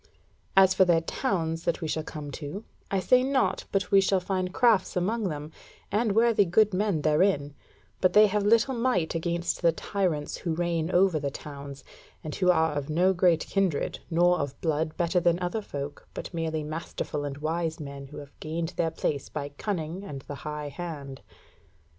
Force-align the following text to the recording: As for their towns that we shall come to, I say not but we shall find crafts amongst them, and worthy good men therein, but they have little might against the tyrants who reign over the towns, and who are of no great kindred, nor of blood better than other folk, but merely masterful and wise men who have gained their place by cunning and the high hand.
As 0.57 0.73
for 0.73 0.83
their 0.83 1.01
towns 1.01 1.63
that 1.65 1.79
we 1.79 1.87
shall 1.87 2.01
come 2.01 2.31
to, 2.31 2.63
I 2.89 2.99
say 2.99 3.21
not 3.21 3.65
but 3.71 3.91
we 3.91 4.01
shall 4.01 4.19
find 4.19 4.51
crafts 4.51 4.95
amongst 4.95 5.29
them, 5.29 5.51
and 5.91 6.13
worthy 6.15 6.43
good 6.43 6.73
men 6.73 7.03
therein, 7.03 7.53
but 7.99 8.13
they 8.13 8.25
have 8.25 8.43
little 8.43 8.73
might 8.73 9.13
against 9.13 9.61
the 9.61 9.71
tyrants 9.71 10.37
who 10.37 10.55
reign 10.55 10.89
over 10.89 11.19
the 11.19 11.29
towns, 11.29 11.83
and 12.23 12.33
who 12.33 12.49
are 12.49 12.73
of 12.73 12.89
no 12.89 13.13
great 13.13 13.45
kindred, 13.45 13.99
nor 14.09 14.39
of 14.39 14.59
blood 14.59 14.97
better 14.97 15.19
than 15.19 15.37
other 15.39 15.61
folk, 15.61 16.07
but 16.15 16.33
merely 16.33 16.63
masterful 16.63 17.23
and 17.23 17.37
wise 17.37 17.79
men 17.79 18.07
who 18.07 18.17
have 18.17 18.39
gained 18.39 18.69
their 18.77 18.89
place 18.89 19.29
by 19.29 19.49
cunning 19.49 20.03
and 20.03 20.21
the 20.23 20.33
high 20.41 20.69
hand. 20.69 21.21